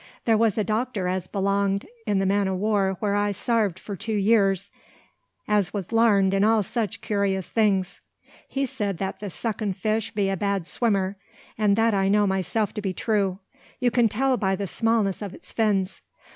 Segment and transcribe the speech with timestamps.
[0.25, 3.95] There was a doctor as belonged in the man o' war where I sarved for
[3.95, 4.71] two years,
[5.47, 8.01] as was larned in all such curious things.
[8.47, 11.17] He said that the suckin' fish be a bad swimmer;
[11.55, 13.37] and that I know myself to be true.
[13.79, 16.01] You can tell by the smallness o' its fins.